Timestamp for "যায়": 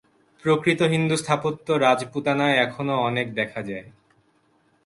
3.69-3.87